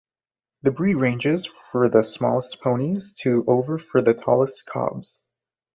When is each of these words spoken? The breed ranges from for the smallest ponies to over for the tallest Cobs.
The 0.63 0.71
breed 0.71 0.95
ranges 0.95 1.45
from 1.45 1.55
for 1.71 1.87
the 1.87 2.01
smallest 2.01 2.57
ponies 2.63 3.13
to 3.19 3.43
over 3.45 3.77
for 3.77 4.01
the 4.01 4.15
tallest 4.15 4.65
Cobs. 4.65 5.29